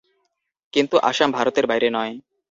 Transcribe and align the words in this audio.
কিন্তু 0.73 0.95
আসাম 1.01 1.29
ভারতের 1.31 1.65
বাইরে 1.67 1.87
নয়। 1.89 2.13